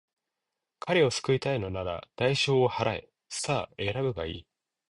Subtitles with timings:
[0.79, 3.09] 彼を救いたいのなら、代償を払え。
[3.29, 4.47] さあ、選ぶがいい。